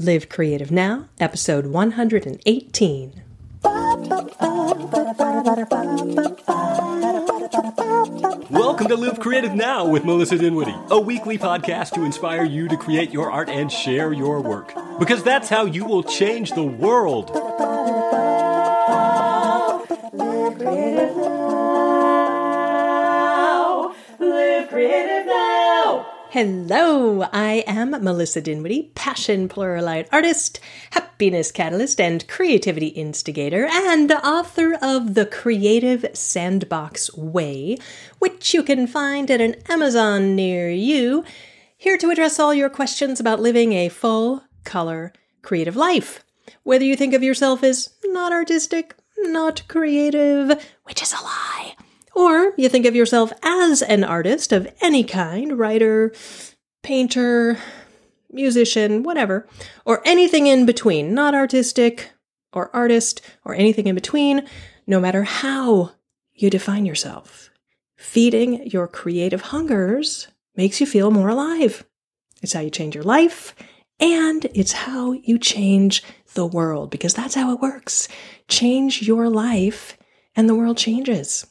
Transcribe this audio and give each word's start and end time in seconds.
Live 0.00 0.30
Creative 0.30 0.70
Now, 0.70 1.10
episode 1.20 1.66
118. 1.66 3.22
Welcome 8.48 8.88
to 8.88 8.96
Live 8.96 9.20
Creative 9.20 9.54
Now 9.54 9.86
with 9.86 10.06
Melissa 10.06 10.38
Dinwiddie, 10.38 10.74
a 10.90 10.98
weekly 10.98 11.36
podcast 11.36 11.92
to 11.92 12.04
inspire 12.04 12.46
you 12.46 12.66
to 12.68 12.78
create 12.78 13.12
your 13.12 13.30
art 13.30 13.50
and 13.50 13.70
share 13.70 14.14
your 14.14 14.40
work. 14.40 14.72
Because 14.98 15.22
that's 15.22 15.50
how 15.50 15.66
you 15.66 15.84
will 15.84 16.02
change 16.02 16.52
the 16.52 16.64
world. 16.64 17.28
Live 20.14 20.56
creative 20.58 21.14
now. 21.14 22.34
Live 24.18 24.68
creative 24.70 25.08
now. 25.08 25.09
Hello, 26.32 27.22
I 27.32 27.64
am 27.66 27.90
Melissa 27.90 28.40
Dinwiddie, 28.40 28.92
passion 28.94 29.48
pluralist 29.48 30.08
artist, 30.12 30.60
happiness 30.92 31.50
catalyst, 31.50 32.00
and 32.00 32.24
creativity 32.28 32.86
instigator, 32.86 33.66
and 33.68 34.12
author 34.12 34.78
of 34.80 35.14
The 35.14 35.26
Creative 35.26 36.06
Sandbox 36.12 37.12
Way, 37.16 37.78
which 38.20 38.54
you 38.54 38.62
can 38.62 38.86
find 38.86 39.28
at 39.28 39.40
an 39.40 39.56
Amazon 39.68 40.36
near 40.36 40.70
you. 40.70 41.24
Here 41.76 41.98
to 41.98 42.10
address 42.10 42.38
all 42.38 42.54
your 42.54 42.70
questions 42.70 43.18
about 43.18 43.40
living 43.40 43.72
a 43.72 43.88
full 43.88 44.44
color 44.62 45.12
creative 45.42 45.74
life. 45.74 46.22
Whether 46.62 46.84
you 46.84 46.94
think 46.94 47.12
of 47.12 47.24
yourself 47.24 47.64
as 47.64 47.88
not 48.04 48.30
artistic, 48.30 48.94
not 49.18 49.66
creative, 49.66 50.64
which 50.84 51.02
is 51.02 51.12
a 51.12 51.24
lie 51.24 51.74
or 52.20 52.52
you 52.56 52.68
think 52.68 52.86
of 52.86 52.94
yourself 52.94 53.32
as 53.42 53.82
an 53.82 54.04
artist 54.04 54.52
of 54.52 54.68
any 54.80 55.04
kind 55.04 55.58
writer, 55.58 56.12
painter, 56.82 57.58
musician, 58.30 59.02
whatever, 59.02 59.46
or 59.84 60.02
anything 60.04 60.46
in 60.46 60.66
between, 60.66 61.14
not 61.14 61.34
artistic 61.34 62.12
or 62.52 62.74
artist 62.74 63.20
or 63.44 63.54
anything 63.54 63.86
in 63.86 63.94
between, 63.94 64.46
no 64.86 65.00
matter 65.00 65.24
how 65.24 65.92
you 66.34 66.50
define 66.50 66.86
yourself. 66.86 67.50
Feeding 67.96 68.66
your 68.66 68.88
creative 68.88 69.42
hungers 69.42 70.28
makes 70.56 70.80
you 70.80 70.86
feel 70.86 71.10
more 71.10 71.28
alive. 71.28 71.84
It's 72.42 72.52
how 72.52 72.60
you 72.60 72.70
change 72.70 72.94
your 72.94 73.04
life, 73.04 73.54
and 73.98 74.46
it's 74.54 74.72
how 74.72 75.12
you 75.12 75.38
change 75.38 76.02
the 76.34 76.46
world, 76.46 76.90
because 76.90 77.14
that's 77.14 77.34
how 77.34 77.52
it 77.52 77.60
works. 77.60 78.08
Change 78.48 79.02
your 79.02 79.28
life, 79.28 79.98
and 80.34 80.48
the 80.48 80.54
world 80.54 80.78
changes. 80.78 81.46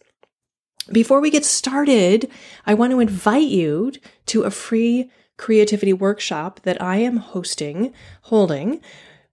Before 0.92 1.20
we 1.20 1.30
get 1.30 1.46
started, 1.46 2.30
I 2.66 2.74
want 2.74 2.92
to 2.92 3.00
invite 3.00 3.48
you 3.48 3.92
to 4.28 4.44
a 4.44 4.52
free 4.52 5.12
creativity 5.38 5.94
workshop 5.94 6.62
that 6.64 6.82
I 6.82 6.98
am 6.98 7.18
hosting, 7.18 7.94
holding, 8.24 8.82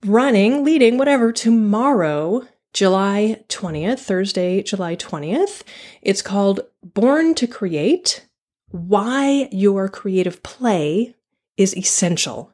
running, 0.05 0.65
leading, 0.65 0.99
whatever, 0.99 1.33
tomorrow, 1.33 2.47
July 2.75 3.43
20th, 3.49 4.01
Thursday, 4.01 4.63
July 4.63 4.97
20th. 4.97 5.63
It's 6.03 6.21
called 6.21 6.61
Born 6.83 7.35
to 7.37 7.47
Create 7.47 8.27
Why 8.71 9.49
Your 9.51 9.89
Creative 9.89 10.43
Play 10.43 11.15
is 11.57 11.75
Essential, 11.75 12.53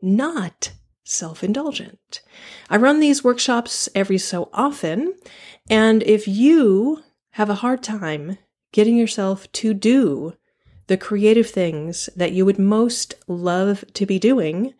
Not 0.00 0.72
Self 1.02 1.42
Indulgent. 1.42 2.22
I 2.70 2.76
run 2.76 3.00
these 3.00 3.24
workshops 3.24 3.88
every 3.96 4.18
so 4.18 4.48
often, 4.52 5.14
and 5.68 6.04
if 6.04 6.28
you 6.28 7.02
have 7.32 7.50
a 7.50 7.56
hard 7.56 7.82
time 7.82 8.38
getting 8.74 8.96
yourself 8.96 9.50
to 9.52 9.72
do 9.72 10.34
the 10.88 10.96
creative 10.96 11.48
things 11.48 12.10
that 12.16 12.32
you 12.32 12.44
would 12.44 12.58
most 12.58 13.14
love 13.28 13.84
to 13.94 14.04
be 14.04 14.18
doing, 14.18 14.74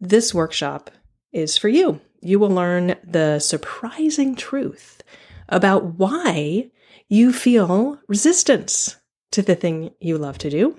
this 0.00 0.34
workshop 0.34 0.90
is 1.32 1.56
for 1.56 1.68
you. 1.68 2.00
You 2.20 2.40
will 2.40 2.50
learn 2.50 2.96
the 3.04 3.38
surprising 3.38 4.34
truth 4.34 5.04
about 5.48 5.84
why 6.00 6.72
you 7.08 7.32
feel 7.32 8.00
resistance 8.08 8.96
to 9.30 9.40
the 9.40 9.54
thing 9.54 9.92
you 10.00 10.18
love 10.18 10.38
to 10.38 10.50
do 10.50 10.76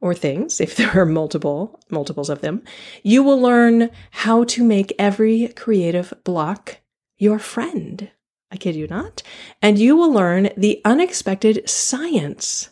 or 0.00 0.14
things 0.14 0.60
if 0.60 0.76
there 0.76 0.96
are 0.96 1.04
multiple 1.04 1.80
multiples 1.90 2.30
of 2.30 2.42
them 2.42 2.62
you 3.02 3.24
will 3.24 3.40
learn 3.40 3.90
how 4.12 4.44
to 4.44 4.62
make 4.62 4.92
every 4.98 5.48
creative 5.48 6.14
block 6.22 6.78
your 7.16 7.38
friend 7.38 8.10
I 8.50 8.56
kid 8.56 8.76
you 8.76 8.86
not. 8.86 9.22
And 9.60 9.78
you 9.78 9.96
will 9.96 10.12
learn 10.12 10.50
the 10.56 10.80
unexpected 10.84 11.68
science 11.68 12.70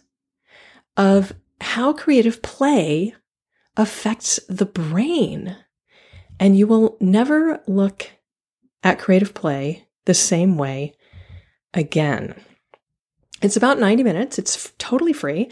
of 0.96 1.32
how 1.60 1.92
creative 1.92 2.42
play 2.42 3.14
affects 3.76 4.40
the 4.48 4.66
brain. 4.66 5.56
And 6.40 6.56
you 6.56 6.66
will 6.66 6.96
never 7.00 7.62
look 7.66 8.10
at 8.82 8.98
creative 8.98 9.34
play 9.34 9.86
the 10.04 10.14
same 10.14 10.56
way 10.56 10.94
again. 11.74 12.34
It's 13.42 13.56
about 13.56 13.78
90 13.78 14.02
minutes, 14.02 14.38
it's 14.38 14.56
f- 14.56 14.72
totally 14.78 15.12
free. 15.12 15.50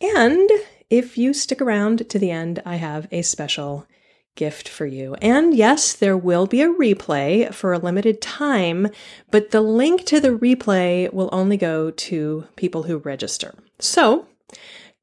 And 0.00 0.50
if 0.90 1.16
you 1.16 1.32
stick 1.32 1.62
around 1.62 2.10
to 2.10 2.18
the 2.18 2.30
end, 2.30 2.62
I 2.66 2.76
have 2.76 3.08
a 3.10 3.22
special 3.22 3.86
gift 4.34 4.68
for 4.68 4.86
you. 4.86 5.14
And 5.16 5.52
yes, 5.54 5.92
there 5.92 6.16
will 6.16 6.46
be 6.46 6.62
a 6.62 6.72
replay 6.72 7.52
for 7.52 7.72
a 7.72 7.78
limited 7.78 8.22
time, 8.22 8.88
but 9.30 9.50
the 9.50 9.60
link 9.60 10.04
to 10.06 10.20
the 10.20 10.30
replay 10.30 11.12
will 11.12 11.28
only 11.32 11.56
go 11.56 11.90
to 11.90 12.44
people 12.56 12.84
who 12.84 12.98
register. 12.98 13.52
So 13.78 14.26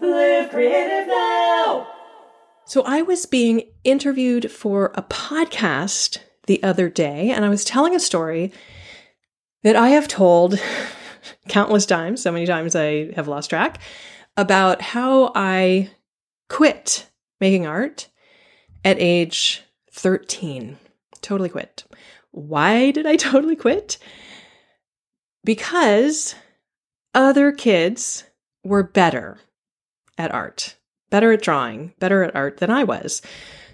Live 0.02 0.50
creative 0.50 1.08
now. 1.08 1.88
So 2.66 2.84
I 2.86 3.02
was 3.02 3.25
being 3.25 3.64
interviewed 3.84 4.52
for 4.52 4.92
a 4.96 5.03
podcast 5.03 6.19
the 6.47 6.62
other 6.64 6.90
day, 6.90 7.30
and 7.31 7.46
I 7.46 7.50
was 7.50 7.64
telling 7.64 7.96
a 7.96 8.00
story 8.00 8.52
that 9.64 9.75
I 9.75 9.90
have 9.90 10.08
told 10.08 10.59
countless 11.48 11.86
times, 11.86 12.22
so 12.22 12.31
many 12.31 12.46
times 12.46 12.75
I 12.75 13.12
have 13.13 13.28
lost 13.28 13.50
track, 13.50 13.80
about 14.36 14.81
how 14.81 15.31
I 15.36 15.92
quit 16.50 17.08
making 17.40 17.68
art 17.68 18.09
at 18.84 19.00
age 19.00 19.63
13. 19.94 20.78
Totally 21.22 21.50
quit. 21.50 21.84
Why 22.31 22.92
did 22.92 23.06
I 23.06 23.16
totally 23.18 23.56
quit? 23.56 23.98
Because 25.44 26.35
other 27.13 27.52
kids 27.52 28.24
were 28.63 28.84
better 28.84 29.40
at 30.18 30.34
art, 30.34 30.75
better 31.09 31.31
at 31.31 31.41
drawing, 31.41 31.94
better 32.00 32.24
at 32.24 32.35
art 32.35 32.57
than 32.57 32.69
I 32.69 32.84
was. 32.84 33.22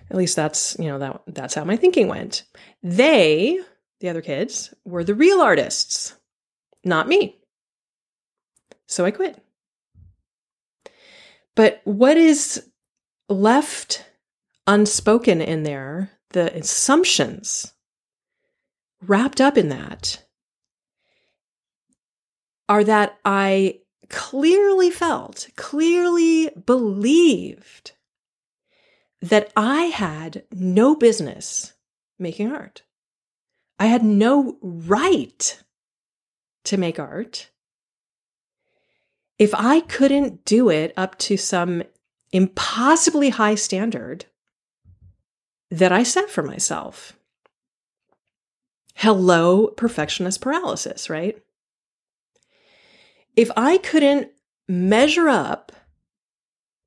At 0.09 0.16
least 0.16 0.35
that's, 0.35 0.77
you 0.79 0.85
know, 0.85 1.00
that 1.00 1.22
that's 1.27 1.53
how 1.53 1.66
my 1.66 1.75
thinking 1.75 2.07
went. 2.07 2.44
They, 2.81 3.59
the 4.00 4.09
other 4.09 4.22
kids, 4.22 4.73
were 4.85 5.03
the 5.03 5.16
real 5.16 5.41
artists, 5.41 6.16
not 6.85 7.07
me. 7.07 7.38
So 8.85 9.03
I 9.03 9.11
quit. 9.11 9.38
But 11.56 11.81
what 11.83 12.17
is 12.17 12.69
left 13.27 14.06
unspoken 14.66 15.41
in 15.41 15.63
there, 15.63 16.11
the 16.29 16.56
assumptions 16.56 17.73
wrapped 19.01 19.41
up 19.41 19.57
in 19.57 19.69
that, 19.69 20.23
are 22.69 22.83
that 22.83 23.17
I 23.23 23.79
clearly 24.09 24.89
felt, 24.89 25.50
clearly 25.55 26.50
believed 26.50 27.92
that 29.21 29.51
I 29.56 29.83
had 29.83 30.44
no 30.51 30.95
business 30.95 31.74
making 32.19 32.51
art. 32.51 32.83
I 33.80 33.88
had 33.88 34.03
no 34.03 34.57
right 34.62 35.63
to 36.65 36.77
make 36.77 37.00
art. 37.00 37.50
If 39.38 39.53
I 39.53 39.81
couldn't 39.81 40.45
do 40.45 40.69
it 40.69 40.94
up 40.97 41.18
to 41.19 41.38
some 41.38 41.83
impossibly 42.31 43.30
high 43.30 43.56
standard 43.56 44.25
that 45.69 45.92
I 45.92 46.03
set 46.03 46.30
for 46.30 46.44
myself. 46.44 47.18
Hello, 48.95 49.68
perfectionist 49.68 50.42
paralysis, 50.42 51.09
right? 51.09 51.42
If 53.38 53.51
I 53.56 53.78
couldn't 53.78 54.31
measure 54.68 55.30
up 55.30 55.72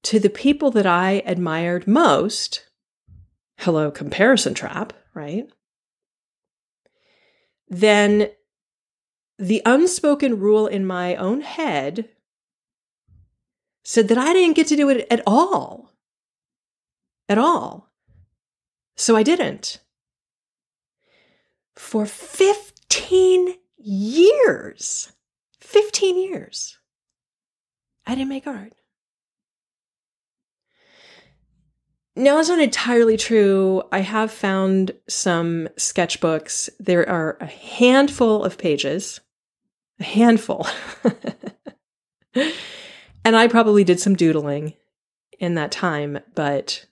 to 0.03 0.19
the 0.19 0.29
people 0.29 0.73
that 0.73 0.87
I 0.87 1.23
admired 1.25 1.87
most, 1.87 2.67
hello, 3.61 3.91
comparison 3.91 4.53
trap, 4.53 4.93
right? 5.15 5.49
Then 7.69 8.31
the 9.39 9.63
unspoken 9.65 10.41
rule 10.41 10.67
in 10.67 10.85
my 10.85 11.15
own 11.15 11.41
head 11.43 12.09
said 13.85 14.09
that 14.09 14.19
I 14.19 14.33
didn't 14.33 14.57
get 14.57 14.67
to 14.67 14.77
do 14.77 14.89
it 14.89 15.07
at 15.09 15.23
all. 15.27 15.93
At 17.29 17.39
all. 17.39 17.93
So 18.97 19.15
I 19.15 19.23
didn't. 19.23 19.79
For 21.77 22.05
15 22.07 23.55
years, 23.79 25.13
15 25.71 26.19
years, 26.19 26.77
I 28.05 28.17
didn't 28.17 28.29
make 28.29 28.49
art. 28.49 28.73
Now, 32.17 32.37
that's 32.37 32.49
not 32.49 32.59
entirely 32.59 33.17
true. 33.17 33.85
I 33.93 34.01
have 34.01 34.33
found 34.33 34.91
some 35.09 35.69
sketchbooks. 35.77 36.69
There 36.81 37.09
are 37.09 37.39
a 37.41 37.47
handful 37.47 38.43
of 38.43 38.59
pages, 38.59 39.21
a 40.01 40.05
handful. 40.05 40.67
and 42.35 43.37
I 43.37 43.47
probably 43.47 43.85
did 43.85 44.01
some 44.01 44.17
doodling 44.17 44.75
in 45.39 45.55
that 45.55 45.71
time, 45.71 46.19
but 46.35 46.85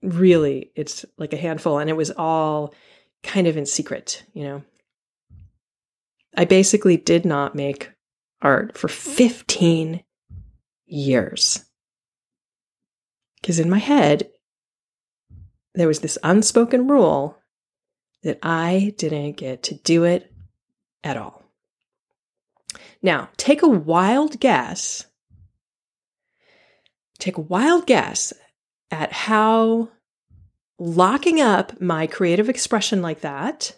really, 0.00 0.72
it's 0.74 1.04
like 1.18 1.34
a 1.34 1.36
handful. 1.36 1.78
And 1.78 1.90
it 1.90 1.96
was 1.96 2.10
all 2.10 2.74
kind 3.22 3.46
of 3.46 3.58
in 3.58 3.66
secret, 3.66 4.24
you 4.32 4.44
know. 4.44 4.62
I 6.36 6.44
basically 6.44 6.96
did 6.96 7.24
not 7.24 7.54
make 7.54 7.92
art 8.40 8.76
for 8.76 8.88
15 8.88 10.02
years. 10.86 11.64
Because 13.40 13.58
in 13.58 13.68
my 13.68 13.78
head, 13.78 14.30
there 15.74 15.88
was 15.88 16.00
this 16.00 16.18
unspoken 16.22 16.86
rule 16.86 17.38
that 18.22 18.38
I 18.42 18.94
didn't 18.98 19.32
get 19.36 19.64
to 19.64 19.74
do 19.74 20.04
it 20.04 20.32
at 21.02 21.16
all. 21.16 21.42
Now, 23.02 23.30
take 23.36 23.62
a 23.62 23.68
wild 23.68 24.38
guess. 24.38 25.06
Take 27.18 27.36
a 27.36 27.42
wild 27.42 27.86
guess 27.86 28.32
at 28.90 29.12
how 29.12 29.88
locking 30.78 31.40
up 31.40 31.80
my 31.80 32.06
creative 32.06 32.48
expression 32.48 33.02
like 33.02 33.20
that, 33.20 33.76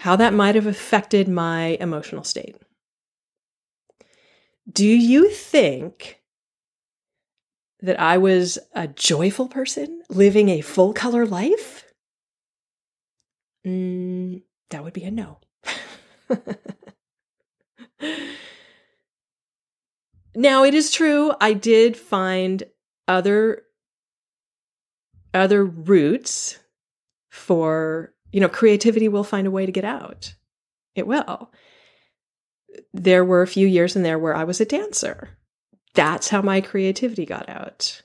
how 0.00 0.16
that 0.16 0.32
might 0.32 0.54
have 0.54 0.66
affected 0.66 1.28
my 1.28 1.76
emotional 1.78 2.24
state. 2.24 2.56
Do 4.72 4.86
you 4.86 5.28
think 5.28 6.22
that 7.80 8.00
I 8.00 8.16
was 8.16 8.58
a 8.72 8.88
joyful 8.88 9.46
person 9.46 10.00
living 10.08 10.48
a 10.48 10.62
full 10.62 10.94
color 10.94 11.26
life? 11.26 11.84
Mm, 13.66 14.40
that 14.70 14.82
would 14.82 14.94
be 14.94 15.04
a 15.04 15.10
no. 15.10 15.36
now 20.34 20.64
it 20.64 20.72
is 20.72 20.90
true 20.90 21.34
I 21.42 21.52
did 21.52 21.94
find 21.94 22.62
other 23.06 23.64
other 25.34 25.62
routes 25.62 26.58
for 27.28 28.14
you 28.32 28.40
know 28.40 28.48
creativity 28.48 29.08
will 29.08 29.24
find 29.24 29.46
a 29.46 29.50
way 29.50 29.66
to 29.66 29.72
get 29.72 29.84
out. 29.84 30.34
It 30.94 31.06
will. 31.06 31.52
There 32.92 33.24
were 33.24 33.42
a 33.42 33.46
few 33.46 33.66
years 33.66 33.96
in 33.96 34.02
there 34.02 34.18
where 34.18 34.34
I 34.34 34.44
was 34.44 34.60
a 34.60 34.64
dancer 34.64 35.36
that's 35.94 36.28
how 36.28 36.42
my 36.42 36.60
creativity 36.60 37.26
got 37.26 37.48
out. 37.48 38.02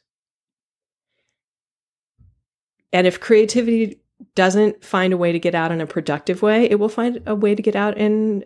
And 2.92 3.06
if 3.06 3.20
creativity 3.20 4.02
doesn't 4.36 4.84
find 4.84 5.14
a 5.14 5.18
way 5.18 5.32
to 5.32 5.40
get 5.40 5.56
out 5.56 5.72
in 5.72 5.82
a 5.82 5.88
productive 5.88 6.42
way, 6.42 6.70
it 6.70 6.80
will 6.80 6.90
find 6.90 7.22
a 7.26 7.36
way 7.36 7.54
to 7.54 7.62
get 7.62 7.76
out 7.76 7.98
in 7.98 8.46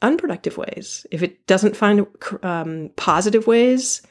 unproductive 0.00 0.56
ways. 0.56 1.06
If 1.10 1.22
it 1.22 1.46
doesn't 1.46 1.76
find 1.76 2.06
um, 2.42 2.90
positive 2.96 3.46
ways 3.46 4.02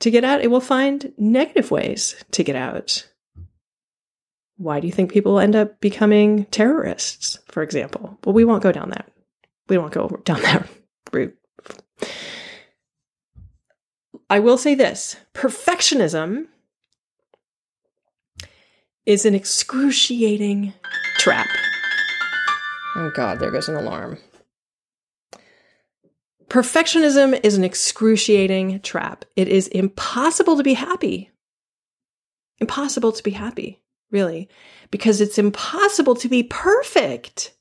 to 0.00 0.10
get 0.10 0.24
out, 0.24 0.40
it 0.40 0.50
will 0.50 0.60
find 0.60 1.12
negative 1.16 1.70
ways 1.70 2.16
to 2.32 2.42
get 2.42 2.56
out. 2.56 3.06
Why 4.62 4.78
do 4.78 4.86
you 4.86 4.92
think 4.92 5.10
people 5.10 5.40
end 5.40 5.56
up 5.56 5.80
becoming 5.80 6.44
terrorists, 6.46 7.36
for 7.46 7.64
example? 7.64 8.16
Well, 8.24 8.32
we 8.32 8.44
won't 8.44 8.62
go 8.62 8.70
down 8.70 8.90
that. 8.90 9.10
We 9.68 9.76
won't 9.76 9.92
go 9.92 10.08
down 10.22 10.40
that 10.42 10.68
route. 11.12 11.36
I 14.30 14.38
will 14.38 14.56
say 14.56 14.76
this 14.76 15.16
perfectionism 15.34 16.46
is 19.04 19.26
an 19.26 19.34
excruciating 19.34 20.74
trap. 21.18 21.48
Oh, 22.94 23.10
God, 23.16 23.40
there 23.40 23.50
goes 23.50 23.68
an 23.68 23.74
alarm. 23.74 24.18
Perfectionism 26.46 27.40
is 27.42 27.56
an 27.56 27.64
excruciating 27.64 28.78
trap. 28.82 29.24
It 29.34 29.48
is 29.48 29.66
impossible 29.66 30.56
to 30.56 30.62
be 30.62 30.74
happy. 30.74 31.30
Impossible 32.60 33.10
to 33.10 33.22
be 33.24 33.32
happy, 33.32 33.82
really, 34.12 34.48
because 34.90 35.20
it's 35.20 35.38
impossible 35.38 36.14
to 36.14 36.28
be 36.28 36.44
perfect. 36.44 37.54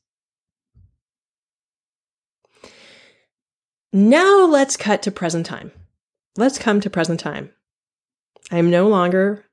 Now 3.92 4.46
let's 4.46 4.78
cut 4.78 5.02
to 5.04 5.12
present 5.12 5.46
time 5.46 5.72
let's 6.38 6.58
come 6.58 6.80
to 6.82 6.90
present 6.90 7.20
time. 7.20 7.52
I 8.52 8.58
am 8.58 8.70
no 8.70 8.88
longer 8.88 9.46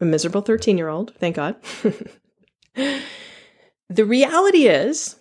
a 0.00 0.04
miserable 0.04 0.42
13 0.42 0.78
year 0.78 0.88
old, 0.88 1.14
thank 1.16 1.36
God. 1.36 1.56
the 2.74 4.04
reality 4.04 4.66
is, 4.66 5.16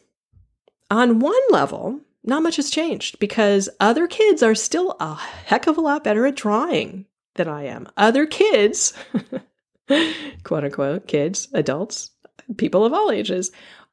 on 0.90 1.20
one 1.20 1.42
level, 1.50 2.00
not 2.24 2.44
much 2.44 2.58
has 2.58 2.70
changed 2.70 3.20
because 3.20 3.70
other 3.80 4.08
kids 4.08 4.44
are 4.44 4.56
still 4.56 4.96
a 5.00 5.16
heck 5.16 5.68
of 5.68 5.78
a 5.78 5.82
lot 5.82 6.04
better 6.04 6.26
at 6.26 6.36
drawing 6.36 7.06
than 7.36 7.48
I 7.48 7.64
am. 7.64 7.88
Other 7.98 8.26
kids, 8.26 8.94
quote 10.44 10.64
unquote, 10.64 11.08
kids, 11.08 11.48
adults, 11.54 12.12
people 12.58 12.86
of 12.86 12.94
all 12.94 13.12
ages, 13.12 13.52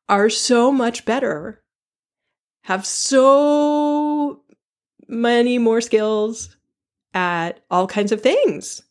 are 0.08 0.30
so 0.30 0.70
much 0.70 1.04
better, 1.04 1.62
have 2.62 2.86
so 2.86 4.42
many 5.08 5.58
more 5.58 5.80
skills, 5.80 6.56
at 7.16 7.60
all 7.70 7.86
kinds 7.86 8.12
of 8.12 8.20
things 8.20 8.82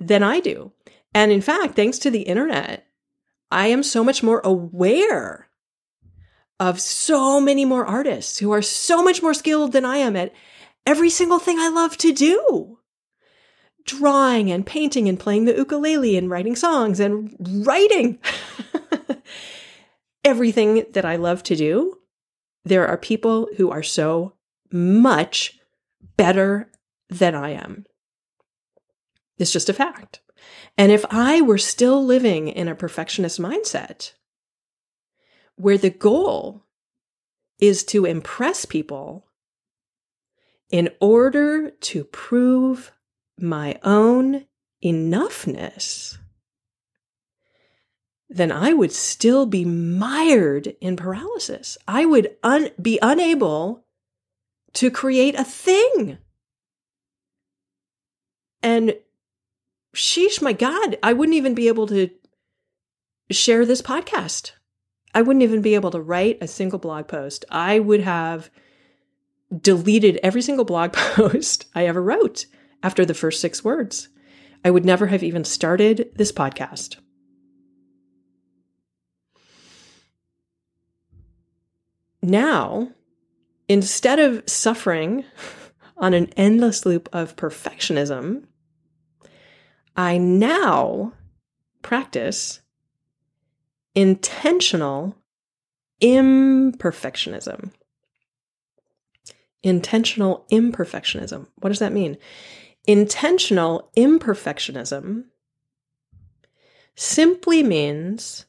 than 0.00 0.22
I 0.22 0.40
do. 0.40 0.72
And 1.14 1.30
in 1.30 1.42
fact, 1.42 1.76
thanks 1.76 1.98
to 1.98 2.10
the 2.10 2.22
internet, 2.22 2.86
I 3.50 3.66
am 3.66 3.82
so 3.82 4.02
much 4.02 4.22
more 4.22 4.40
aware 4.42 5.48
of 6.58 6.80
so 6.80 7.42
many 7.42 7.66
more 7.66 7.84
artists 7.84 8.38
who 8.38 8.52
are 8.52 8.62
so 8.62 9.02
much 9.02 9.22
more 9.22 9.34
skilled 9.34 9.72
than 9.72 9.84
I 9.84 9.98
am 9.98 10.16
at 10.16 10.32
every 10.86 11.10
single 11.10 11.38
thing 11.38 11.58
I 11.58 11.68
love 11.68 11.98
to 11.98 12.12
do. 12.12 12.77
Drawing 13.88 14.50
and 14.50 14.66
painting 14.66 15.08
and 15.08 15.18
playing 15.18 15.46
the 15.46 15.56
ukulele 15.56 16.18
and 16.18 16.28
writing 16.28 16.54
songs 16.54 17.00
and 17.00 17.34
writing. 17.66 18.18
Everything 20.24 20.84
that 20.92 21.06
I 21.06 21.16
love 21.16 21.42
to 21.44 21.56
do, 21.56 21.98
there 22.64 22.86
are 22.86 22.98
people 22.98 23.48
who 23.56 23.70
are 23.70 23.82
so 23.82 24.34
much 24.70 25.58
better 26.18 26.70
than 27.08 27.34
I 27.34 27.50
am. 27.50 27.86
It's 29.38 29.52
just 29.52 29.70
a 29.70 29.72
fact. 29.72 30.20
And 30.76 30.92
if 30.92 31.04
I 31.10 31.40
were 31.40 31.58
still 31.58 32.04
living 32.04 32.48
in 32.48 32.68
a 32.68 32.74
perfectionist 32.74 33.40
mindset, 33.40 34.12
where 35.56 35.78
the 35.78 35.90
goal 35.90 36.64
is 37.58 37.82
to 37.84 38.04
impress 38.04 38.64
people 38.64 39.26
in 40.70 40.90
order 41.00 41.70
to 41.70 42.04
prove 42.04 42.92
my 43.40 43.78
own 43.82 44.44
enoughness, 44.84 46.18
then 48.28 48.52
I 48.52 48.72
would 48.72 48.92
still 48.92 49.46
be 49.46 49.64
mired 49.64 50.74
in 50.80 50.96
paralysis. 50.96 51.78
I 51.86 52.04
would 52.04 52.36
un- 52.42 52.70
be 52.80 52.98
unable 53.00 53.84
to 54.74 54.90
create 54.90 55.34
a 55.34 55.44
thing. 55.44 56.18
And 58.62 58.96
sheesh, 59.94 60.42
my 60.42 60.52
God, 60.52 60.98
I 61.02 61.12
wouldn't 61.12 61.36
even 61.36 61.54
be 61.54 61.68
able 61.68 61.86
to 61.88 62.10
share 63.30 63.64
this 63.64 63.82
podcast. 63.82 64.52
I 65.14 65.22
wouldn't 65.22 65.42
even 65.42 65.62
be 65.62 65.74
able 65.74 65.90
to 65.92 66.00
write 66.00 66.38
a 66.40 66.46
single 66.46 66.78
blog 66.78 67.08
post. 67.08 67.44
I 67.50 67.78
would 67.78 68.00
have 68.00 68.50
deleted 69.56 70.20
every 70.22 70.42
single 70.42 70.66
blog 70.66 70.92
post 71.16 71.66
I 71.74 71.86
ever 71.86 72.02
wrote 72.02 72.46
after 72.82 73.04
the 73.04 73.14
first 73.14 73.40
six 73.40 73.64
words. 73.64 74.08
I 74.64 74.70
would 74.70 74.84
never 74.84 75.06
have 75.06 75.22
even 75.22 75.44
started 75.44 76.10
this 76.16 76.32
podcast. 76.32 76.96
Now, 82.20 82.90
instead 83.68 84.18
of 84.18 84.42
suffering 84.48 85.24
on 85.96 86.14
an 86.14 86.26
endless 86.36 86.84
loop 86.84 87.08
of 87.12 87.36
perfectionism, 87.36 88.44
I 89.96 90.18
now 90.18 91.12
practice 91.82 92.60
intentional 93.94 95.16
imperfectionism. 96.00 97.72
intentional 99.64 100.46
imperfectionism. 100.52 101.48
What 101.56 101.70
does 101.70 101.80
that 101.80 101.92
mean? 101.92 102.16
Intentional 102.86 103.90
imperfectionism 103.96 105.24
simply 106.96 107.62
means 107.62 108.46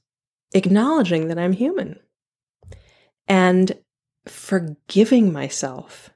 acknowledging 0.53 1.27
that 1.27 1.37
I'm 1.37 1.53
human 1.53 1.99
and 3.27 3.77
forgiving 4.25 5.31
myself 5.31 6.09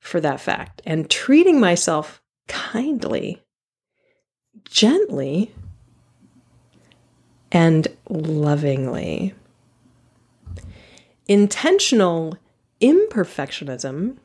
for 0.00 0.20
that 0.20 0.40
fact 0.40 0.82
and 0.84 1.08
treating 1.08 1.60
myself 1.60 2.22
kindly, 2.48 3.42
gently, 4.68 5.54
and 7.50 7.88
lovingly. 8.08 9.34
Intentional 11.26 12.36
imperfectionism 12.80 14.16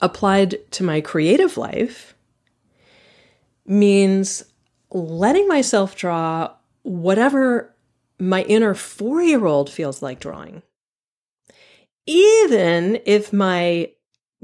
applied 0.00 0.56
to 0.72 0.84
my 0.84 1.00
creative 1.00 1.56
life 1.56 2.14
means 3.66 4.44
letting 4.90 5.46
myself 5.48 5.96
draw 5.96 6.50
whatever 6.82 7.74
my 8.18 8.42
inner 8.44 8.74
four 8.74 9.22
year 9.22 9.44
old 9.44 9.70
feels 9.70 10.02
like 10.02 10.20
drawing. 10.20 10.62
Even 12.06 13.00
if 13.04 13.32
my 13.32 13.90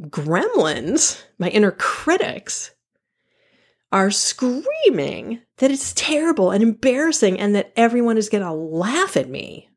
gremlins, 0.00 1.22
my 1.38 1.48
inner 1.48 1.70
critics, 1.70 2.72
are 3.90 4.10
screaming 4.10 5.40
that 5.58 5.70
it's 5.70 5.92
terrible 5.94 6.50
and 6.50 6.62
embarrassing 6.62 7.38
and 7.38 7.54
that 7.54 7.72
everyone 7.76 8.18
is 8.18 8.28
going 8.28 8.42
to 8.42 8.52
laugh 8.52 9.16
at 9.16 9.28
me. 9.28 9.68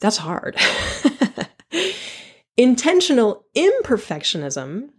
That's 0.00 0.18
hard. 0.18 0.56
Intentional 2.56 3.44
imperfectionism 3.54 4.90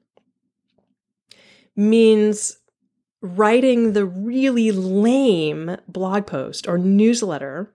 means 1.76 2.58
writing 3.22 3.94
the 3.94 4.06
really 4.06 4.72
lame 4.72 5.78
blog 5.88 6.28
post 6.28 6.68
or 6.68 6.78
newsletter, 6.78 7.74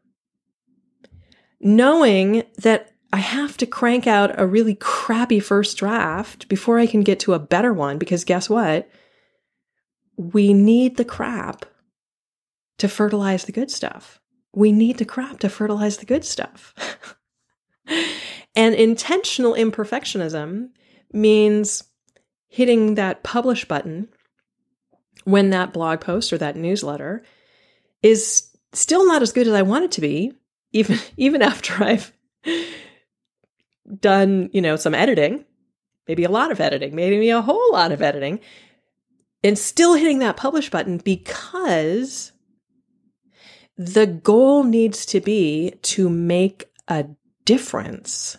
knowing 1.61 2.45
that 2.59 2.93
I 3.13 3.19
have 3.19 3.57
to 3.59 3.67
crank 3.67 4.07
out 4.07 4.39
a 4.41 4.47
really 4.47 4.75
crappy 4.75 5.41
first 5.41 5.77
draft 5.77 6.49
before 6.49 6.79
I 6.79 6.87
can 6.87 7.03
get 7.03 7.21
to 7.21 7.35
a 7.35 7.39
better 7.39 7.73
one 7.73 7.99
because 7.99 8.25
guess 8.25 8.49
what? 8.49 8.89
We 10.17 10.55
need 10.55 10.97
the 10.97 11.05
crap 11.05 11.67
to 12.79 12.89
fertilize 12.89 13.45
the 13.45 13.53
good 13.53 13.71
stuff. 13.71 14.21
We 14.55 14.73
need 14.73 14.99
the 14.99 15.05
crap 15.05 15.41
to 15.41 15.49
fertilize 15.49 15.99
the 15.99 16.07
good 16.07 16.25
stuff. 16.25 16.75
and 18.55 18.75
intentional 18.75 19.55
imperfectionism 19.55 20.69
means 21.13 21.85
hitting 22.49 22.95
that 22.97 23.23
publish 23.23 23.65
button 23.65 24.09
when 25.25 25.51
that 25.51 25.73
blog 25.73 26.01
post 26.01 26.33
or 26.33 26.39
that 26.39 26.57
newsletter 26.57 27.23
is 28.03 28.51
still 28.73 29.07
not 29.07 29.23
as 29.23 29.33
good 29.33 29.47
as 29.47 29.55
I 29.55 29.63
want 29.63 29.85
it 29.85 29.93
to 29.93 30.01
be, 30.01 30.33
even 30.73 30.99
even 31.17 31.43
after 31.43 31.83
I've 31.83 32.13
done, 34.01 34.51
you 34.53 34.61
know, 34.61 34.77
some 34.77 34.95
editing, 34.95 35.45
maybe 36.09 36.25
a 36.25 36.31
lot 36.31 36.53
of 36.53 36.61
editing, 36.61 36.95
maybe 36.95 37.31
a 37.31 37.43
whole 37.43 37.73
lot 37.73 37.93
of 37.93 38.03
editing, 38.03 38.41
and 39.43 39.59
still 39.59 39.95
hitting 39.95 40.19
that 40.21 40.37
publish 40.37 40.71
button 40.71 40.99
because 40.99 42.33
the 43.77 44.07
goal 44.07 44.65
needs 44.65 45.07
to 45.07 45.21
be 45.21 45.75
to 45.83 46.09
make 46.09 46.71
a 46.89 47.07
difference, 47.45 48.37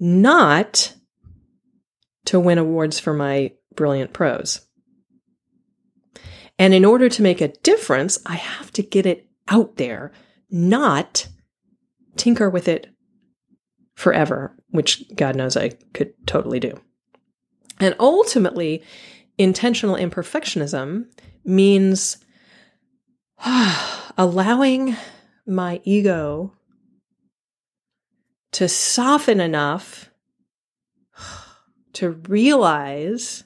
not 0.00 0.94
to 2.26 2.40
win 2.40 2.58
awards 2.58 2.98
for 2.98 3.12
my 3.12 3.52
brilliant 3.74 4.12
prose. 4.12 4.66
And 6.58 6.72
in 6.72 6.84
order 6.84 7.08
to 7.08 7.22
make 7.22 7.40
a 7.40 7.48
difference, 7.48 8.18
I 8.26 8.36
have 8.36 8.70
to 8.72 8.82
get 8.82 9.06
it 9.06 9.26
out 9.48 9.76
there, 9.76 10.12
not 10.50 11.26
tinker 12.16 12.48
with 12.48 12.68
it 12.68 12.88
forever, 13.94 14.56
which 14.70 15.04
God 15.14 15.36
knows 15.36 15.56
I 15.56 15.70
could 15.92 16.12
totally 16.26 16.60
do. 16.60 16.80
And 17.80 17.94
ultimately, 17.98 18.82
intentional 19.36 19.96
imperfectionism 19.96 21.06
means 21.44 22.18
allowing 24.16 24.96
my 25.46 25.80
ego 25.84 26.52
to 28.54 28.68
soften 28.68 29.40
enough 29.40 30.10
to 31.92 32.10
realize 32.10 33.42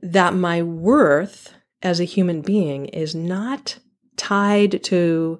that 0.00 0.34
my 0.34 0.62
worth 0.62 1.52
as 1.82 2.00
a 2.00 2.04
human 2.04 2.40
being 2.40 2.86
is 2.86 3.14
not 3.14 3.78
tied 4.16 4.82
to 4.84 5.38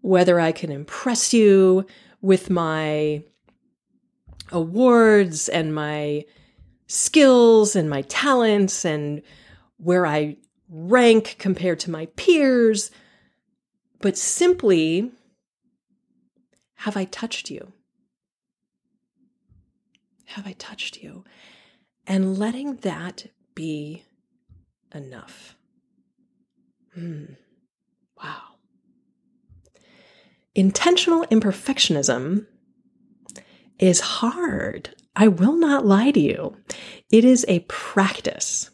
whether 0.00 0.40
I 0.40 0.50
can 0.50 0.72
impress 0.72 1.32
you 1.32 1.86
with 2.20 2.50
my 2.50 3.22
awards 4.50 5.48
and 5.48 5.72
my 5.72 6.24
skills 6.88 7.76
and 7.76 7.88
my 7.88 8.02
talents 8.02 8.84
and 8.84 9.22
where 9.76 10.06
I 10.06 10.38
rank 10.68 11.36
compared 11.38 11.78
to 11.80 11.92
my 11.92 12.06
peers, 12.16 12.90
but 14.00 14.18
simply 14.18 15.12
have 16.84 16.98
I 16.98 17.06
touched 17.06 17.50
you? 17.50 17.72
Have 20.26 20.46
I 20.46 20.52
touched 20.52 21.02
you? 21.02 21.24
And 22.06 22.38
letting 22.38 22.76
that 22.76 23.28
be 23.54 24.04
enough. 24.94 25.56
Hmm. 26.92 27.24
Wow. 28.22 28.42
Intentional 30.54 31.24
imperfectionism 31.30 32.44
is 33.78 34.00
hard. 34.00 34.94
I 35.16 35.28
will 35.28 35.56
not 35.56 35.86
lie 35.86 36.10
to 36.10 36.20
you. 36.20 36.54
It 37.10 37.24
is 37.24 37.46
a 37.48 37.60
practice. 37.60 38.68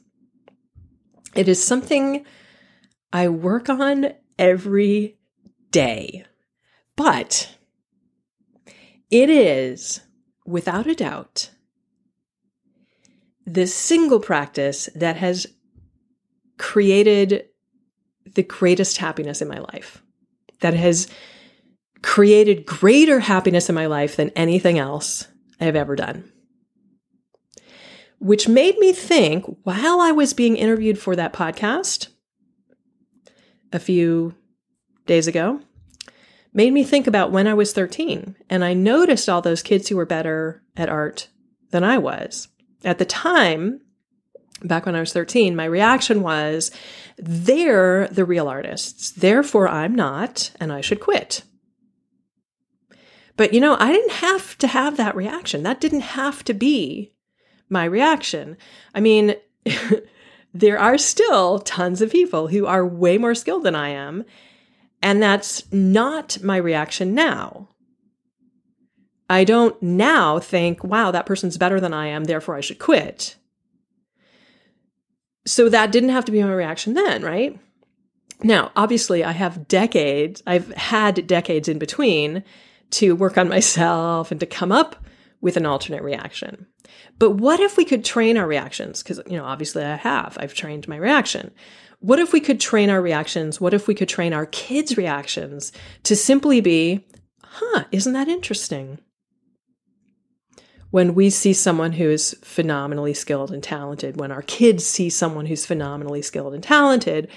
It 1.37 1.47
is 1.47 1.65
something 1.65 2.27
I 3.13 3.29
work 3.29 3.69
on 3.69 4.15
every 4.37 5.17
day. 5.71 6.25
But 6.97 7.55
it 9.11 9.31
is, 9.31 10.01
without 10.47 10.87
a 10.87 10.95
doubt, 10.95 11.51
the 13.47 13.67
single 13.67 14.21
practice 14.21 14.89
that 14.95 15.17
has 15.17 15.47
created 16.59 17.47
the 18.35 18.43
greatest 18.43 18.99
happiness 18.99 19.43
in 19.43 19.49
my 19.49 19.59
life, 19.59 20.03
that 20.61 20.75
has 20.75 21.09
created 22.03 22.67
greater 22.67 23.21
happiness 23.21 23.69
in 23.69 23.75
my 23.75 23.87
life 23.87 24.17
than 24.17 24.31
anything 24.31 24.79
else 24.79 25.27
I 25.61 25.65
have 25.65 25.77
ever 25.77 25.97
done. 25.97 26.31
Which 28.19 28.49
made 28.49 28.79
me 28.79 28.93
think 28.93 29.45
while 29.65 30.01
I 30.01 30.13
was 30.13 30.35
being 30.35 30.57
interviewed 30.57 30.99
for 30.99 31.17
that 31.17 31.33
podcast 31.33 32.09
a 33.73 33.79
few 33.79 34.35
days 35.07 35.27
ago, 35.27 35.61
made 36.53 36.73
me 36.73 36.85
think 36.85 37.07
about 37.07 37.31
when 37.31 37.47
I 37.47 37.55
was 37.55 37.73
13 37.73 38.37
and 38.49 38.65
I 38.65 38.75
noticed 38.75 39.29
all 39.29 39.41
those 39.41 39.63
kids 39.63 39.89
who 39.89 39.97
were 39.97 40.07
better 40.07 40.63
at 40.77 40.89
art 40.89 41.29
than 41.71 41.85
I 41.85 41.99
was. 41.99 42.49
At 42.85 42.99
the 42.99 43.05
time, 43.05 43.81
back 44.63 44.87
when 44.87 44.97
I 44.97 45.01
was 45.01 45.13
13, 45.13 45.55
my 45.55 45.65
reaction 45.65 46.23
was, 46.23 46.71
they're 47.19 48.09
the 48.09 48.25
real 48.25 48.49
artists. 48.49 49.11
Therefore, 49.11 49.69
I'm 49.69 49.95
not, 49.95 50.51
and 50.59 50.73
I 50.73 50.81
should 50.81 51.01
quit. 51.01 51.43
But 53.37 53.55
you 53.55 53.61
know, 53.61 53.77
I 53.79 53.93
didn't 53.93 54.13
have 54.13 54.59
to 54.59 54.67
have 54.67 54.97
that 54.97 55.17
reaction. 55.17 55.63
That 55.63 55.81
didn't 55.81 56.01
have 56.01 56.45
to 56.45 56.55
be 56.55 57.15
my 57.71 57.85
reaction. 57.85 58.57
I 58.95 59.01
mean, 59.01 59.35
there 60.55 60.79
are 60.79 60.99
still 60.99 61.59
tons 61.61 62.03
of 62.03 62.11
people 62.11 62.49
who 62.49 62.67
are 62.67 62.85
way 62.87 63.17
more 63.17 63.35
skilled 63.35 63.63
than 63.63 63.75
I 63.75 63.91
am. 63.91 64.25
And 65.03 65.23
that's 65.23 65.71
not 65.73 66.43
my 66.43 66.57
reaction 66.57 67.15
now. 67.15 67.69
I 69.29 69.45
don't 69.45 69.81
now 69.81 70.41
think, 70.41 70.83
wow, 70.83 71.11
that 71.13 71.27
person's 71.27 71.57
better 71.57 71.81
than 71.81 71.95
I 71.95 72.09
am, 72.09 72.25
therefore 72.25 72.57
I 72.57 72.61
should 72.61 72.79
quit. 72.79 73.37
So 75.47 75.69
that 75.69 75.93
didn't 75.93 76.11
have 76.11 76.25
to 76.27 76.33
be 76.33 76.43
my 76.43 76.53
reaction 76.53 76.95
then, 76.95 77.23
right? 77.23 77.59
Now, 78.43 78.73
obviously, 78.75 79.23
I 79.23 79.33
have 79.33 79.69
decades, 79.69 80.43
I've 80.47 80.73
had 80.75 81.27
decades 81.27 81.69
in 81.69 81.79
between 81.79 82.43
to 82.91 83.15
work 83.15 83.39
on 83.39 83.49
myself 83.49 84.31
and 84.31 84.41
to 84.41 84.47
come 84.47 84.73
up 84.73 84.97
with 85.41 85.57
an 85.57 85.67
alternate 85.67 86.03
reaction. 86.03 86.67
But 87.19 87.33
what 87.33 87.61
if 87.61 87.77
we 87.77 87.85
could 87.85 88.05
train 88.05 88.37
our 88.37 88.47
reactions? 88.47 89.03
Because, 89.03 89.21
you 89.27 89.37
know, 89.37 89.45
obviously 89.45 89.85
I 89.85 89.97
have, 89.97 90.37
I've 90.41 90.55
trained 90.55 90.89
my 90.89 90.97
reaction. 90.97 91.53
What 92.01 92.19
if 92.19 92.33
we 92.33 92.41
could 92.41 92.61
train 92.61 92.89
our 92.89 93.01
reactions? 93.01 93.61
What 93.61 93.75
if 93.75 93.87
we 93.87 93.95
could 93.95 94.09
train 94.09 94.33
our 94.33 94.47
kids' 94.47 94.97
reactions 94.97 95.71
to 96.05 96.17
simply 96.17 96.63
be, 96.63 97.07
huh, 97.43 97.85
isn't 97.93 98.15
that 98.15 98.27
interesting? 98.27 98.99
When 100.91 101.15
we 101.15 101.31
see 101.31 101.53
someone 101.53 101.93
who 101.93 102.09
is 102.11 102.37
phenomenally 102.43 103.15
skilled 103.15 103.53
and 103.53 103.63
talented, 103.63 104.19
when 104.19 104.33
our 104.33 104.43
kids 104.43 104.85
see 104.87 105.11
someone 105.11 105.47
who's 105.47 105.67
phenomenally 105.67 106.23
skilled 106.23 106.55
and 106.55 106.65
talented, 106.65 107.29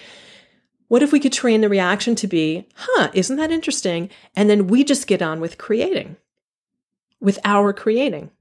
what 0.87 1.03
if 1.03 1.11
we 1.11 1.19
could 1.19 1.33
train 1.33 1.61
the 1.61 1.69
reaction 1.69 2.15
to 2.15 2.27
be, 2.27 2.67
huh, 2.75 3.11
isn't 3.13 3.37
that 3.37 3.51
interesting? 3.51 4.09
And 4.35 4.49
then 4.49 4.67
we 4.67 4.83
just 4.83 5.07
get 5.07 5.21
on 5.21 5.41
with 5.41 5.57
creating, 5.57 6.15
with 7.19 7.37
our 7.43 7.73
creating. 7.73 8.31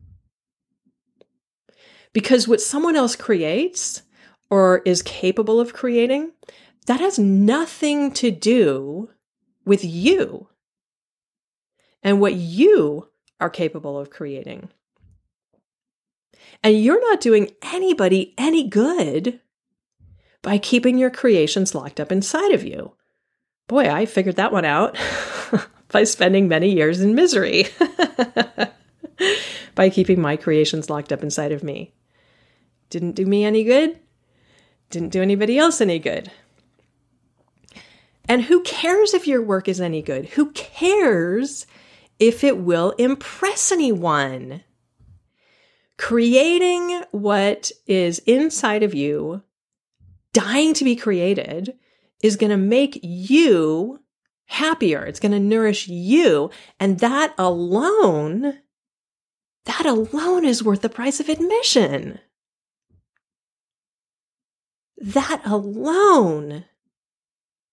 Because 2.12 2.46
what 2.46 2.60
someone 2.60 2.94
else 2.94 3.16
creates 3.16 4.02
or 4.52 4.82
is 4.84 5.00
capable 5.00 5.58
of 5.58 5.72
creating, 5.72 6.30
that 6.84 7.00
has 7.00 7.18
nothing 7.18 8.10
to 8.12 8.30
do 8.30 9.08
with 9.64 9.82
you 9.82 10.46
and 12.02 12.20
what 12.20 12.34
you 12.34 13.08
are 13.40 13.48
capable 13.48 13.98
of 13.98 14.10
creating. 14.10 14.68
And 16.62 16.78
you're 16.78 17.00
not 17.00 17.22
doing 17.22 17.48
anybody 17.62 18.34
any 18.36 18.68
good 18.68 19.40
by 20.42 20.58
keeping 20.58 20.98
your 20.98 21.08
creations 21.08 21.74
locked 21.74 21.98
up 21.98 22.12
inside 22.12 22.52
of 22.52 22.62
you. 22.62 22.92
Boy, 23.68 23.90
I 23.90 24.04
figured 24.04 24.36
that 24.36 24.52
one 24.52 24.66
out 24.66 24.98
by 25.88 26.04
spending 26.04 26.46
many 26.46 26.74
years 26.74 27.00
in 27.00 27.14
misery 27.14 27.68
by 29.74 29.88
keeping 29.88 30.20
my 30.20 30.36
creations 30.36 30.90
locked 30.90 31.10
up 31.10 31.22
inside 31.22 31.52
of 31.52 31.62
me. 31.62 31.94
Didn't 32.90 33.12
do 33.12 33.24
me 33.24 33.46
any 33.46 33.64
good, 33.64 33.98
didn't 34.92 35.08
do 35.08 35.22
anybody 35.22 35.58
else 35.58 35.80
any 35.80 35.98
good. 35.98 36.30
And 38.28 38.42
who 38.42 38.62
cares 38.62 39.14
if 39.14 39.26
your 39.26 39.42
work 39.42 39.68
is 39.68 39.80
any 39.80 40.02
good? 40.02 40.26
Who 40.30 40.52
cares 40.52 41.66
if 42.20 42.44
it 42.44 42.58
will 42.58 42.90
impress 42.92 43.72
anyone? 43.72 44.62
Creating 45.98 47.02
what 47.10 47.72
is 47.86 48.20
inside 48.20 48.82
of 48.82 48.94
you, 48.94 49.42
dying 50.32 50.74
to 50.74 50.84
be 50.84 50.94
created, 50.94 51.74
is 52.22 52.36
going 52.36 52.50
to 52.50 52.56
make 52.56 53.00
you 53.02 53.98
happier. 54.46 55.04
It's 55.04 55.20
going 55.20 55.32
to 55.32 55.40
nourish 55.40 55.88
you. 55.88 56.50
And 56.78 57.00
that 57.00 57.34
alone, 57.38 58.60
that 59.64 59.86
alone 59.86 60.44
is 60.44 60.62
worth 60.62 60.82
the 60.82 60.88
price 60.88 61.18
of 61.20 61.28
admission. 61.28 62.20
That 65.02 65.42
alone 65.44 66.64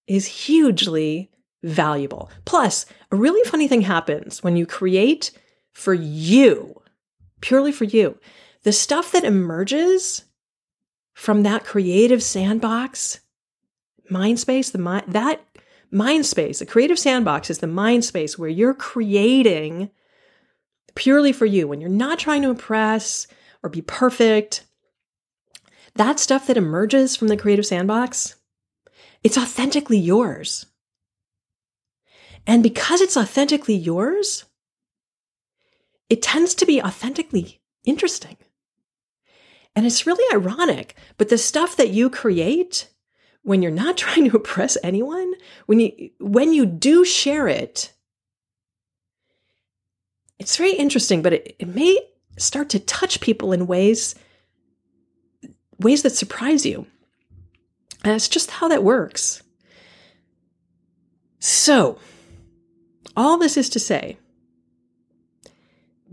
is 0.08 0.26
hugely 0.26 1.30
valuable. 1.62 2.32
Plus, 2.46 2.88
a 3.12 3.16
really 3.16 3.48
funny 3.48 3.68
thing 3.68 3.82
happens 3.82 4.44
when 4.44 4.58
you 4.58 4.66
create 4.66 5.32
for 5.72 5.94
you, 5.94 6.82
purely 7.40 7.72
for 7.72 7.84
you. 7.84 8.18
The 8.64 8.72
stuff 8.72 9.12
that 9.12 9.24
emerges 9.24 10.26
from 11.14 11.44
that 11.44 11.64
creative 11.64 12.24
sandbox, 12.24 13.20
mind 14.10 14.40
space, 14.40 14.72
the 14.72 14.80
mind, 14.80 15.06
that 15.10 15.40
mind 15.92 16.26
space, 16.26 16.60
the 16.60 16.66
creative 16.66 16.98
sandbox 16.98 17.52
is 17.52 17.60
the 17.60 17.68
mind 17.68 18.06
space 18.06 18.40
where 18.40 18.50
you're 18.50 18.74
creating 18.74 19.92
purely 20.96 21.32
for 21.32 21.46
you, 21.46 21.68
when 21.68 21.80
you're 21.80 21.90
not 21.92 22.18
trying 22.18 22.42
to 22.42 22.50
impress 22.50 23.28
or 23.62 23.70
be 23.70 23.84
perfect. 23.84 24.66
That 25.96 26.20
stuff 26.20 26.48
that 26.48 26.58
emerges 26.58 27.16
from 27.16 27.28
the 27.28 27.38
creative 27.38 27.66
sandbox 27.66 28.36
it's 29.24 29.38
authentically 29.38 29.98
yours. 29.98 30.66
And 32.48 32.64
because 32.64 33.02
it's 33.02 33.18
authentically 33.18 33.76
yours, 33.76 34.46
it 36.10 36.22
tends 36.22 36.56
to 36.56 36.66
be 36.66 36.82
authentically 36.82 37.60
interesting. 37.86 38.38
And 39.76 39.86
it's 39.86 40.08
really 40.08 40.24
ironic, 40.34 40.96
but 41.18 41.30
the 41.30 41.38
stuff 41.38 41.76
that 41.76 41.90
you 41.90 42.10
create 42.10 42.90
when 43.44 43.62
you're 43.62 43.72
not 43.72 43.98
trying 44.04 44.30
to 44.30 44.38
oppress 44.38 44.78
anyone, 44.84 45.34
when 45.66 45.80
you 45.80 46.10
when 46.20 46.54
you 46.54 46.66
do 46.66 47.06
share 47.06 47.48
it, 47.48 47.94
it's 50.40 50.58
very 50.58 50.74
interesting, 50.74 51.22
but 51.22 51.34
it, 51.34 51.56
it 51.60 51.68
may 51.68 52.00
start 52.38 52.70
to 52.70 52.80
touch 52.80 53.22
people 53.22 53.52
in 53.52 53.68
ways 53.68 54.16
ways 55.80 56.04
that 56.04 56.12
surprise 56.12 56.66
you. 56.66 56.86
And 58.04 58.14
it's 58.14 58.28
just 58.28 58.52
how 58.52 58.68
that 58.68 58.84
works. 58.84 59.42
So, 61.40 61.98
all 63.16 63.38
this 63.38 63.56
is 63.58 63.70
to 63.70 63.80
say, 63.80 64.18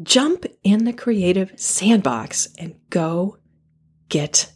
jump 0.02 0.46
in 0.62 0.85
the 0.85 0.92
creative 0.92 1.52
sandbox 1.57 2.48
and 2.59 2.76
go 2.90 3.38
get 4.09 4.52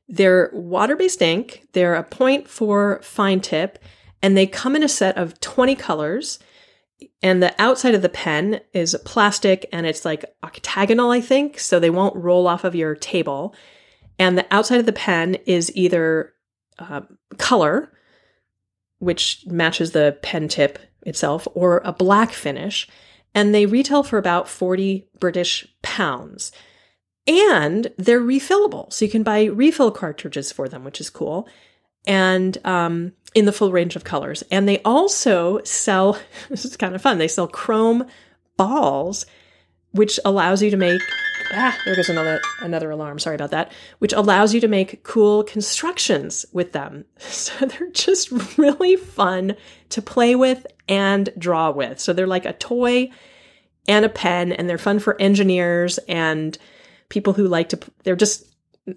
They're 0.08 0.50
water 0.52 0.94
based 0.94 1.20
ink, 1.22 1.66
they're 1.72 1.96
a 1.96 2.04
0.4 2.04 3.02
fine 3.02 3.40
tip, 3.40 3.82
and 4.22 4.36
they 4.36 4.46
come 4.46 4.76
in 4.76 4.82
a 4.82 4.88
set 4.88 5.16
of 5.16 5.40
20 5.40 5.74
colors. 5.76 6.38
And 7.22 7.42
the 7.42 7.54
outside 7.60 7.94
of 7.94 8.02
the 8.02 8.08
pen 8.08 8.60
is 8.72 8.96
plastic 9.04 9.66
and 9.72 9.86
it's 9.86 10.04
like 10.04 10.24
octagonal, 10.42 11.10
I 11.10 11.20
think, 11.20 11.58
so 11.58 11.78
they 11.78 11.90
won't 11.90 12.16
roll 12.16 12.46
off 12.46 12.64
of 12.64 12.74
your 12.74 12.94
table. 12.94 13.54
And 14.18 14.38
the 14.38 14.46
outside 14.50 14.80
of 14.80 14.86
the 14.86 14.92
pen 14.92 15.34
is 15.46 15.70
either 15.76 16.32
uh, 16.78 17.02
color, 17.36 17.92
which 18.98 19.44
matches 19.46 19.90
the 19.90 20.18
pen 20.22 20.48
tip 20.48 20.78
itself, 21.02 21.46
or 21.54 21.82
a 21.84 21.92
black 21.92 22.32
finish. 22.32 22.88
And 23.34 23.54
they 23.54 23.66
retail 23.66 24.02
for 24.02 24.16
about 24.16 24.48
40 24.48 25.06
British 25.20 25.66
pounds. 25.82 26.50
And 27.26 27.92
they're 27.98 28.20
refillable. 28.20 28.90
So 28.90 29.04
you 29.04 29.10
can 29.10 29.22
buy 29.22 29.44
refill 29.44 29.90
cartridges 29.90 30.50
for 30.50 30.68
them, 30.68 30.84
which 30.84 31.00
is 31.00 31.10
cool. 31.10 31.46
And 32.06 32.56
um, 32.64 33.12
in 33.34 33.44
the 33.44 33.52
full 33.52 33.72
range 33.72 33.96
of 33.96 34.04
colors. 34.04 34.42
And 34.50 34.68
they 34.68 34.80
also 34.82 35.62
sell, 35.64 36.18
this 36.48 36.64
is 36.64 36.76
kind 36.76 36.94
of 36.94 37.02
fun, 37.02 37.18
they 37.18 37.28
sell 37.28 37.48
chrome 37.48 38.06
balls, 38.56 39.26
which 39.92 40.18
allows 40.24 40.62
you 40.62 40.70
to 40.70 40.76
make 40.76 41.00
ah, 41.52 41.76
there 41.84 41.96
goes 41.96 42.08
another 42.08 42.40
another 42.60 42.90
alarm. 42.90 43.18
Sorry 43.18 43.34
about 43.34 43.50
that. 43.50 43.72
Which 43.98 44.12
allows 44.12 44.54
you 44.54 44.60
to 44.60 44.68
make 44.68 45.02
cool 45.04 45.44
constructions 45.44 46.46
with 46.52 46.72
them. 46.72 47.04
So 47.46 47.66
they're 47.66 47.90
just 47.90 48.30
really 48.58 48.96
fun 48.96 49.56
to 49.90 50.02
play 50.02 50.34
with 50.34 50.66
and 50.88 51.30
draw 51.38 51.70
with. 51.70 52.00
So 52.00 52.12
they're 52.12 52.26
like 52.26 52.44
a 52.44 52.54
toy 52.54 53.10
and 53.86 54.04
a 54.04 54.08
pen, 54.08 54.52
and 54.52 54.68
they're 54.68 54.78
fun 54.78 54.98
for 54.98 55.20
engineers 55.20 55.98
and 56.08 56.56
people 57.08 57.34
who 57.34 57.46
like 57.46 57.68
to. 57.70 57.78
They're 58.02 58.16
just 58.16 58.55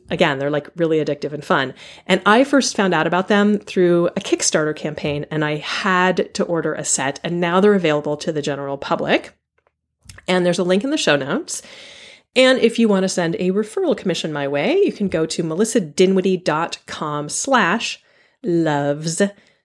again, 0.09 0.39
they're 0.39 0.49
like 0.49 0.69
really 0.75 1.03
addictive 1.03 1.33
and 1.33 1.43
fun. 1.43 1.73
And 2.05 2.21
I 2.25 2.43
first 2.43 2.75
found 2.75 2.93
out 2.93 3.07
about 3.07 3.27
them 3.27 3.59
through 3.59 4.07
a 4.07 4.21
Kickstarter 4.21 4.75
campaign, 4.75 5.25
and 5.31 5.43
I 5.43 5.57
had 5.57 6.33
to 6.35 6.43
order 6.43 6.73
a 6.73 6.85
set, 6.85 7.19
and 7.23 7.39
now 7.39 7.59
they're 7.59 7.73
available 7.73 8.17
to 8.17 8.31
the 8.31 8.41
general 8.41 8.77
public. 8.77 9.37
And 10.27 10.45
there's 10.45 10.59
a 10.59 10.63
link 10.63 10.83
in 10.83 10.91
the 10.91 10.97
show 10.97 11.15
notes. 11.15 11.61
And 12.35 12.59
if 12.59 12.77
you 12.77 12.87
want 12.87 13.03
to 13.03 13.09
send 13.09 13.35
a 13.35 13.51
referral 13.51 13.97
commission 13.97 14.31
my 14.31 14.47
way, 14.47 14.77
you 14.77 14.91
can 14.91 15.07
go 15.07 15.25
to 15.25 15.43
melissadinwiddie.com 15.43 17.29
slash 17.29 18.03
loves 18.43 19.21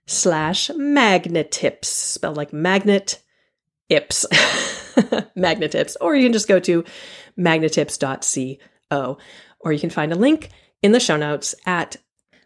slash 0.06 0.70
magnetips, 0.70 1.88
spelled 1.88 2.36
like 2.36 2.52
magnet 2.52 3.20
ips, 3.88 4.26
magnetips, 5.36 5.96
or 6.00 6.16
you 6.16 6.24
can 6.24 6.32
just 6.32 6.48
go 6.48 6.58
to 6.60 6.84
magnetips.co, 7.38 9.18
or 9.64 9.72
you 9.72 9.80
can 9.80 9.90
find 9.90 10.12
a 10.12 10.16
link 10.16 10.50
in 10.82 10.92
the 10.92 11.00
show 11.00 11.16
notes 11.16 11.54
at 11.66 11.96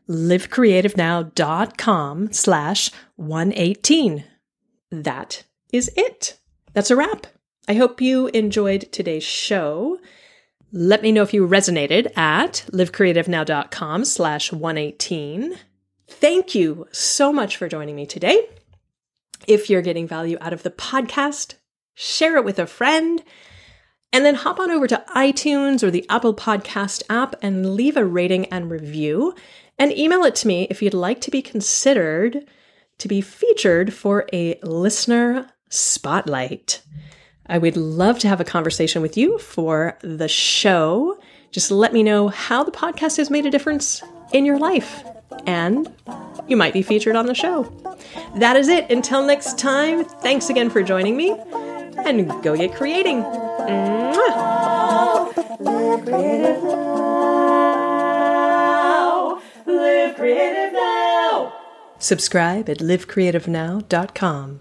livecreativenow.com 0.08 2.32
slash 2.32 2.90
118. 3.16 4.24
That 4.90 5.44
is 5.72 5.90
it. 5.96 6.38
That's 6.72 6.90
a 6.90 6.96
wrap. 6.96 7.26
I 7.66 7.74
hope 7.74 8.00
you 8.00 8.28
enjoyed 8.28 8.90
today's 8.92 9.24
show. 9.24 9.98
Let 10.72 11.02
me 11.02 11.12
know 11.12 11.22
if 11.22 11.34
you 11.34 11.46
resonated 11.46 12.16
at 12.16 12.64
livecreativenow.com 12.72 14.04
slash 14.04 14.52
118. 14.52 15.58
Thank 16.06 16.54
you 16.54 16.86
so 16.92 17.32
much 17.32 17.56
for 17.56 17.68
joining 17.68 17.96
me 17.96 18.06
today. 18.06 18.48
If 19.46 19.68
you're 19.68 19.82
getting 19.82 20.06
value 20.06 20.38
out 20.40 20.52
of 20.52 20.62
the 20.62 20.70
podcast, 20.70 21.54
share 21.94 22.36
it 22.36 22.44
with 22.44 22.58
a 22.58 22.66
friend, 22.66 23.22
and 24.12 24.24
then 24.24 24.34
hop 24.34 24.58
on 24.58 24.70
over 24.70 24.86
to 24.86 25.04
iTunes 25.14 25.82
or 25.82 25.90
the 25.90 26.06
Apple 26.08 26.34
Podcast 26.34 27.02
app 27.10 27.34
and 27.42 27.74
leave 27.74 27.96
a 27.96 28.04
rating 28.04 28.46
and 28.46 28.70
review, 28.70 29.34
and 29.78 29.92
email 29.92 30.24
it 30.24 30.34
to 30.36 30.48
me 30.48 30.66
if 30.70 30.82
you'd 30.82 30.94
like 30.94 31.20
to 31.20 31.30
be 31.30 31.42
considered 31.42 32.44
to 32.98 33.08
be 33.08 33.20
featured 33.20 33.92
for 33.92 34.26
a 34.32 34.58
listener 34.62 35.48
spotlight. 35.68 36.82
I 37.46 37.58
would 37.58 37.76
love 37.76 38.18
to 38.20 38.28
have 38.28 38.40
a 38.40 38.44
conversation 38.44 39.02
with 39.02 39.16
you 39.16 39.38
for 39.38 39.98
the 40.02 40.28
show. 40.28 41.18
Just 41.50 41.70
let 41.70 41.92
me 41.92 42.02
know 42.02 42.28
how 42.28 42.64
the 42.64 42.72
podcast 42.72 43.16
has 43.16 43.30
made 43.30 43.46
a 43.46 43.50
difference 43.50 44.02
in 44.32 44.44
your 44.44 44.58
life, 44.58 45.02
and 45.46 45.90
you 46.46 46.56
might 46.56 46.72
be 46.72 46.82
featured 46.82 47.16
on 47.16 47.26
the 47.26 47.34
show. 47.34 47.64
That 48.36 48.56
is 48.56 48.68
it. 48.68 48.90
Until 48.90 49.24
next 49.24 49.58
time, 49.58 50.04
thanks 50.04 50.50
again 50.50 50.68
for 50.70 50.82
joining 50.82 51.16
me, 51.16 51.30
and 52.06 52.28
go 52.42 52.56
get 52.56 52.74
creating. 52.74 53.22
Mwah! 53.22 54.48
Live 55.60 56.04
creative 56.04 56.62
now. 56.62 57.68
Live 59.66 60.14
creative 60.16 60.72
now. 60.72 61.52
Subscribe 61.98 62.68
at 62.70 62.78
livecreativenow.com. 62.78 64.60